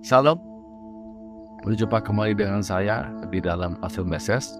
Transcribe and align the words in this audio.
Salam, 0.00 0.40
berjumpa 1.60 2.00
kembali 2.00 2.32
dengan 2.32 2.64
saya 2.64 3.12
di 3.28 3.36
dalam 3.36 3.76
hasil 3.84 4.00
meses. 4.00 4.56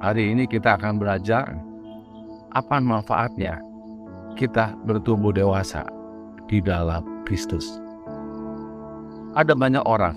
Hari 0.00 0.32
ini 0.32 0.48
kita 0.48 0.80
akan 0.80 0.96
belajar 0.96 1.52
apa 2.56 2.80
manfaatnya 2.80 3.60
kita 4.32 4.80
bertumbuh 4.88 5.28
dewasa 5.28 5.84
di 6.48 6.64
dalam 6.64 7.04
Kristus. 7.28 7.68
Ada 9.36 9.52
banyak 9.52 9.84
orang 9.84 10.16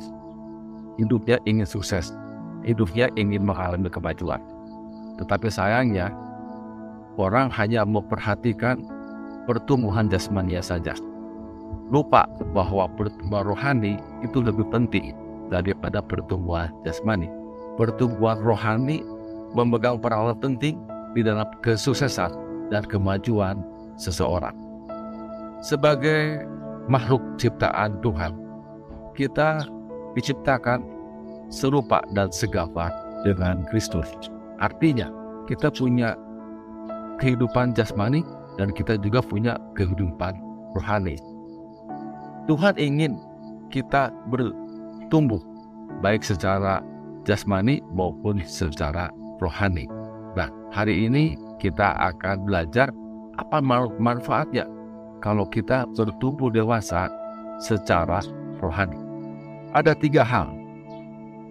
hidupnya 0.95 1.43
ingin 1.43 1.67
sukses, 1.67 2.15
hidupnya 2.63 3.11
ingin 3.19 3.43
mengalami 3.43 3.91
kemajuan. 3.91 4.39
Tetapi 5.19 5.51
sayangnya, 5.51 6.15
orang 7.19 7.51
hanya 7.51 7.83
memperhatikan 7.83 8.87
pertumbuhan 9.43 10.07
jasmania 10.07 10.63
saja 10.63 10.95
lupa 11.87 12.27
bahwa 12.51 12.91
pertumbuhan 12.99 13.47
rohani 13.47 13.93
itu 14.23 14.43
lebih 14.43 14.67
penting 14.67 15.15
daripada 15.47 16.03
pertumbuhan 16.03 16.71
jasmani. 16.83 17.31
Pertumbuhan 17.79 18.41
rohani 18.43 19.05
memegang 19.55 20.01
peranan 20.01 20.35
penting 20.37 20.75
di 21.15 21.23
dalam 21.23 21.47
kesuksesan 21.63 22.33
dan 22.67 22.83
kemajuan 22.83 23.63
seseorang. 23.95 24.53
Sebagai 25.63 26.43
makhluk 26.91 27.23
ciptaan 27.39 27.97
Tuhan, 28.03 28.35
kita 29.15 29.65
diciptakan 30.13 30.83
serupa 31.47 32.03
dan 32.11 32.29
segambar 32.29 32.91
dengan 33.23 33.63
Kristus. 33.71 34.05
Artinya, 34.59 35.09
kita 35.47 35.71
punya 35.71 36.13
kehidupan 37.17 37.73
jasmani 37.73 38.21
dan 38.59 38.73
kita 38.75 38.99
juga 38.99 39.23
punya 39.23 39.57
kehidupan 39.73 40.37
rohani. 40.77 41.17
Tuhan 42.47 42.79
ingin 42.79 43.19
kita 43.67 44.07
bertumbuh 44.31 45.43
baik 45.99 46.23
secara 46.23 46.79
jasmani 47.27 47.83
maupun 47.91 48.39
secara 48.47 49.11
rohani. 49.43 49.83
Nah, 50.39 50.47
hari 50.71 51.11
ini 51.11 51.35
kita 51.59 51.91
akan 51.99 52.47
belajar 52.47 52.87
apa 53.35 53.59
manfaatnya 53.99 54.63
kalau 55.19 55.43
kita 55.51 55.83
bertumbuh 55.91 56.47
dewasa 56.47 57.11
secara 57.59 58.23
rohani. 58.63 58.95
Ada 59.75 59.91
tiga 59.99 60.23
hal 60.23 60.47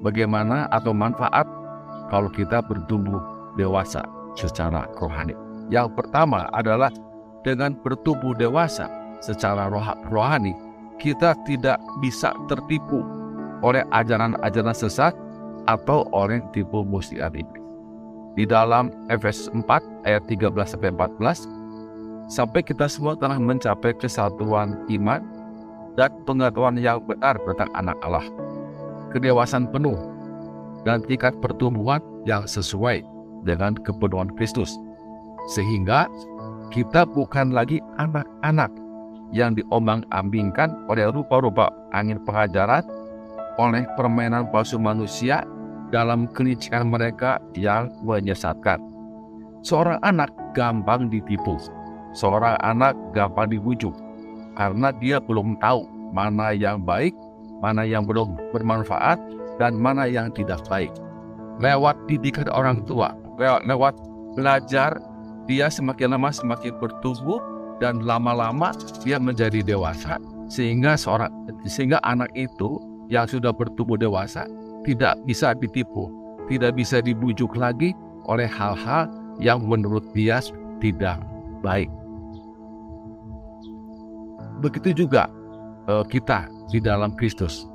bagaimana 0.00 0.64
atau 0.72 0.97
manfaat 0.97 1.44
kalau 2.08 2.33
kita 2.33 2.64
bertumbuh 2.64 3.20
dewasa 3.60 4.00
secara 4.33 4.88
rohani. 4.97 5.36
Yang 5.69 5.92
pertama 5.98 6.47
adalah 6.56 6.88
dengan 7.42 7.75
bertumbuh 7.84 8.33
dewasa 8.38 8.86
secara 9.19 9.66
rohani, 10.06 10.55
kita 10.97 11.36
tidak 11.44 11.80
bisa 12.00 12.33
tertipu 12.48 13.05
oleh 13.64 13.84
ajaran-ajaran 13.92 14.77
sesat 14.77 15.12
atau 15.66 16.06
oleh 16.14 16.41
tipu 16.55 16.86
muslihat 16.86 17.34
iblis. 17.34 17.64
Di 18.36 18.44
dalam 18.44 18.92
Efesus 19.08 19.48
4 19.48 19.64
ayat 20.05 20.22
13 20.28 20.53
sampai 20.77 20.92
14 20.92 21.48
sampai 22.28 22.61
kita 22.61 22.84
semua 22.84 23.16
telah 23.16 23.41
mencapai 23.41 23.97
kesatuan 23.97 24.84
iman 24.92 25.25
dan 25.97 26.12
pengetahuan 26.28 26.77
yang 26.77 27.00
benar 27.00 27.41
tentang 27.41 27.70
anak 27.72 27.97
Allah. 28.05 28.27
Kedewasaan 29.16 29.72
penuh 29.72 29.97
dan 30.84 31.00
tingkat 31.08 31.33
pertumbuhan 31.41 32.05
yang 32.28 32.44
sesuai 32.44 33.00
dengan 33.48 33.72
kepenuhan 33.81 34.28
Kristus. 34.36 34.77
Sehingga 35.56 36.05
kita 36.69 37.08
bukan 37.08 37.56
lagi 37.56 37.81
anak-anak 37.97 38.69
yang 39.34 39.58
diombang-ambingkan 39.58 40.86
oleh 40.86 41.10
rupa-rupa 41.10 41.70
angin 41.91 42.22
pengajaran, 42.22 42.84
oleh 43.56 43.88
permainan 43.96 44.47
palsu 44.53 44.76
manusia 44.76 45.42
dalam 45.91 46.28
kelicikan 46.31 46.91
mereka 46.91 47.41
yang 47.56 47.91
menyesatkan. 48.04 48.78
Seorang 49.66 49.98
anak 50.06 50.31
gampang 50.54 51.10
ditipu, 51.10 51.59
seorang 52.14 52.54
anak 52.62 52.94
gampang 53.10 53.50
dibujuk, 53.50 53.94
karena 54.54 54.94
dia 55.03 55.19
belum 55.19 55.58
tahu 55.58 55.87
mana 56.14 56.54
yang 56.54 56.82
baik, 56.87 57.14
mana 57.58 57.82
yang 57.82 58.06
belum 58.06 58.38
bermanfaat, 58.54 59.19
dan 59.58 59.75
mana 59.75 60.06
yang 60.06 60.31
tidak 60.31 60.62
baik. 60.70 60.93
Lewat 61.58 61.97
didikan 62.06 62.47
orang 62.53 62.84
tua, 62.84 63.16
lewat 63.41 63.97
belajar, 64.37 65.00
dia 65.48 65.72
semakin 65.72 66.14
lama 66.14 66.28
semakin 66.31 66.76
bertumbuh 66.76 67.41
dan 67.82 68.04
lama-lama 68.04 68.72
dia 69.04 69.20
menjadi 69.20 69.60
dewasa 69.60 70.16
sehingga 70.47 70.94
seorang 70.94 71.31
sehingga 71.66 71.98
anak 72.06 72.31
itu 72.38 72.78
yang 73.10 73.26
sudah 73.26 73.54
bertumbuh 73.54 73.98
dewasa 73.98 74.47
tidak 74.87 75.19
bisa 75.26 75.54
ditipu, 75.59 76.06
tidak 76.47 76.78
bisa 76.78 77.03
dibujuk 77.03 77.59
lagi 77.59 77.91
oleh 78.31 78.47
hal-hal 78.47 79.10
yang 79.42 79.66
menurut 79.66 80.03
dia 80.14 80.38
tidak 80.78 81.19
baik. 81.60 81.91
Begitu 84.62 85.04
juga 85.06 85.28
uh, 85.91 86.06
kita 86.06 86.47
di 86.70 86.78
dalam 86.78 87.12
Kristus. 87.19 87.66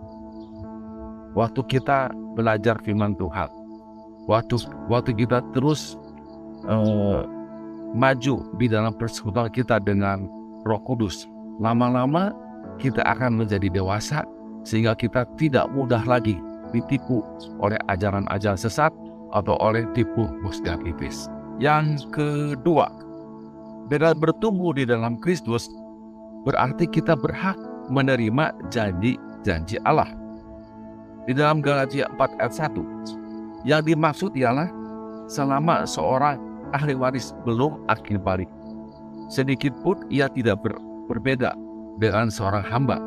Waktu 1.32 1.64
kita 1.68 2.12
belajar 2.36 2.80
firman 2.84 3.16
Tuhan, 3.16 3.48
waktu 4.28 4.60
waktu 4.92 5.16
kita 5.16 5.40
terus 5.56 5.96
uh, 6.68 7.24
maju 7.92 8.48
di 8.60 8.72
dalam 8.72 8.96
persekutuan 8.96 9.52
kita 9.52 9.80
dengan 9.84 10.28
Roh 10.64 10.82
Kudus. 10.84 11.28
Lama-lama 11.60 12.32
kita 12.80 13.04
akan 13.06 13.44
menjadi 13.44 13.70
dewasa 13.70 14.26
sehingga 14.64 14.96
kita 14.98 15.28
tidak 15.38 15.70
mudah 15.74 16.02
lagi 16.06 16.38
ditipu 16.72 17.22
oleh 17.60 17.78
ajaran-ajaran 17.92 18.58
sesat 18.58 18.94
atau 19.36 19.56
oleh 19.60 19.84
tipu 19.92 20.28
muslihat 20.44 20.80
iblis. 20.88 21.28
Yang 21.60 22.08
kedua, 22.16 22.90
dengan 23.92 24.16
bertumbuh 24.18 24.74
di 24.74 24.88
dalam 24.88 25.20
Kristus 25.20 25.68
berarti 26.48 26.88
kita 26.90 27.14
berhak 27.14 27.60
menerima 27.92 28.56
janji-janji 28.72 29.78
Allah. 29.84 30.10
Di 31.30 31.38
dalam 31.38 31.62
Galatia 31.62 32.10
4 32.18 32.42
ayat 32.42 32.54
1, 32.74 33.68
yang 33.68 33.86
dimaksud 33.86 34.34
ialah 34.34 34.72
selama 35.30 35.86
seorang 35.86 36.51
ahli 36.76 36.96
waris 36.96 37.36
belum 37.48 37.86
akil 37.92 38.20
balik. 38.20 38.50
Sedikit 39.32 39.72
pun 39.80 40.04
ia 40.12 40.28
tidak 40.28 40.60
ber, 40.64 40.76
berbeda 41.08 41.56
dengan 42.00 42.28
seorang 42.28 42.64
hamba. 42.68 42.98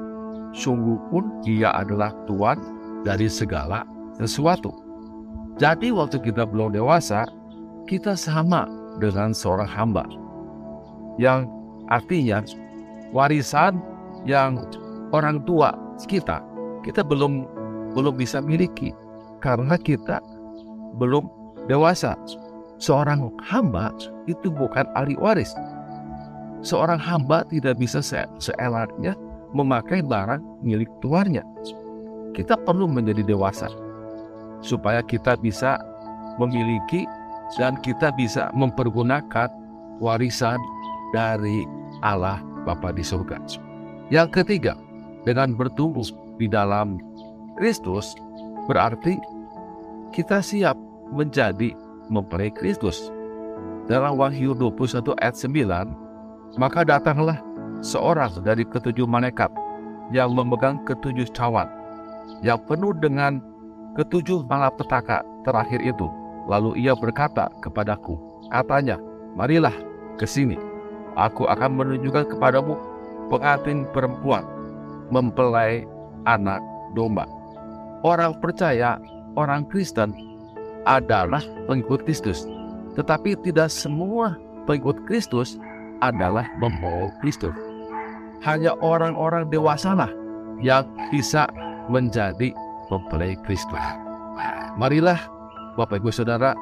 Sungguh 0.55 0.97
pun 1.11 1.43
ia 1.45 1.75
adalah 1.75 2.15
tuan 2.25 2.57
dari 3.03 3.29
segala 3.29 3.85
sesuatu. 4.17 4.73
Jadi 5.59 5.91
waktu 5.95 6.19
kita 6.19 6.47
belum 6.49 6.75
dewasa, 6.75 7.27
kita 7.87 8.19
sama 8.19 8.67
dengan 8.99 9.35
seorang 9.35 9.69
hamba. 9.69 10.07
Yang 11.21 11.47
artinya 11.93 12.43
warisan 13.15 13.79
yang 14.27 14.59
orang 15.15 15.43
tua 15.47 15.75
kita, 16.11 16.43
kita 16.83 17.07
belum 17.07 17.47
belum 17.95 18.19
bisa 18.19 18.43
miliki 18.43 18.91
karena 19.39 19.79
kita 19.79 20.19
belum 20.99 21.31
dewasa 21.71 22.19
seorang 22.79 23.31
hamba 23.43 23.95
itu 24.27 24.51
bukan 24.51 24.87
ahli 24.99 25.15
waris. 25.19 25.55
Seorang 26.65 26.97
hamba 26.97 27.45
tidak 27.53 27.77
bisa 27.77 28.01
se 28.01 28.25
seenaknya 28.41 29.13
memakai 29.53 30.01
barang 30.01 30.41
milik 30.65 30.89
tuannya. 31.05 31.45
Kita 32.35 32.59
perlu 32.59 32.91
menjadi 32.91 33.23
dewasa 33.23 33.71
supaya 34.65 35.05
kita 35.05 35.37
bisa 35.39 35.79
memiliki 36.41 37.07
dan 37.61 37.79
kita 37.85 38.11
bisa 38.17 38.51
mempergunakan 38.57 39.53
warisan 40.03 40.59
dari 41.13 41.69
Allah 42.03 42.43
Bapa 42.65 42.91
di 42.91 43.05
surga. 43.05 43.39
Yang 44.09 44.43
ketiga, 44.43 44.75
dengan 45.29 45.55
bertumbuh 45.55 46.05
di 46.41 46.51
dalam 46.51 46.99
Kristus 47.61 48.17
berarti 48.67 49.21
kita 50.11 50.41
siap 50.41 50.75
menjadi 51.13 51.77
mempelai 52.09 52.53
Kristus. 52.53 53.13
Dalam 53.85 54.17
Wahyu 54.17 54.57
21 54.57 55.13
ayat 55.21 55.37
9, 55.37 56.57
maka 56.57 56.81
datanglah 56.89 57.39
seorang 57.85 58.33
dari 58.41 58.65
ketujuh 58.65 59.05
malaikat 59.05 59.53
yang 60.09 60.33
memegang 60.33 60.81
ketujuh 60.89 61.29
cawan, 61.37 61.69
yang 62.41 62.57
penuh 62.65 62.97
dengan 62.97 63.41
ketujuh 63.97 64.45
malapetaka 64.49 65.21
terakhir 65.45 65.81
itu. 65.85 66.09
Lalu 66.49 66.85
ia 66.85 66.93
berkata 66.97 67.49
kepadaku, 67.65 68.17
katanya, 68.53 69.01
marilah 69.37 69.73
ke 70.21 70.25
sini. 70.29 70.57
Aku 71.15 71.47
akan 71.47 71.79
menunjukkan 71.79 72.37
kepadamu 72.37 72.75
pengantin 73.33 73.89
perempuan 73.95 74.45
mempelai 75.09 75.87
anak 76.27 76.61
domba. 76.93 77.25
Orang 78.05 78.37
percaya, 78.41 79.01
orang 79.39 79.65
Kristen 79.69 80.13
adalah 80.85 81.43
pengikut 81.67 82.05
Kristus. 82.05 82.49
Tetapi 82.95 83.41
tidak 83.43 83.73
semua 83.73 84.39
pengikut 84.69 85.03
Kristus 85.09 85.59
adalah 86.01 86.47
membawa 86.61 87.11
Kristus. 87.21 87.53
Hanya 88.45 88.77
orang-orang 88.85 89.49
dewasalah 89.49 90.13
yang 90.61 90.85
bisa 91.09 91.49
menjadi 91.89 92.53
mempelai 92.93 93.37
Kristus. 93.49 93.81
Marilah 94.77 95.19
Bapak 95.75 96.03
Ibu 96.03 96.13
Saudara, 96.13 96.53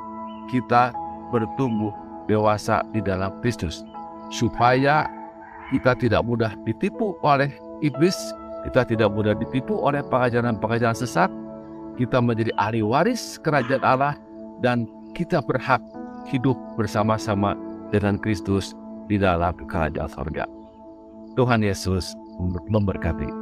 kita 0.48 0.94
bertumbuh 1.34 1.92
dewasa 2.30 2.84
di 2.94 3.02
dalam 3.02 3.34
Kristus 3.42 3.82
supaya 4.32 5.04
kita 5.72 5.96
tidak 5.96 6.22
mudah 6.24 6.52
ditipu 6.64 7.16
oleh 7.24 7.48
iblis, 7.80 8.16
kita 8.69 8.84
tidak 8.84 9.10
mudah 9.12 9.32
ditipu 9.36 9.76
oleh 9.80 10.04
pengajaran-pengajaran 10.06 10.96
sesat, 10.96 11.28
kita 11.99 12.23
menjadi 12.23 12.53
ahli 12.56 12.81
waris 12.81 13.37
kerajaan 13.43 13.85
Allah 13.85 14.15
dan 14.65 14.89
kita 15.12 15.44
berhak 15.44 15.83
hidup 16.31 16.56
bersama-sama 16.79 17.59
dengan 17.93 18.17
Kristus 18.17 18.73
di 19.11 19.21
dalam 19.21 19.53
kerajaan 19.69 20.09
sorga. 20.09 20.49
Tuhan 21.37 21.65
Yesus 21.65 22.17
memberkati. 22.69 23.42